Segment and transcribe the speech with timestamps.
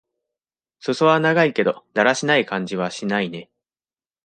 [0.79, 3.51] すそは長いけど、だらしない感じはしないね。